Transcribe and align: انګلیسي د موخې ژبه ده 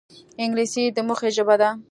انګلیسي 0.43 0.83
د 0.95 0.97
موخې 1.07 1.29
ژبه 1.35 1.55
ده 1.61 1.69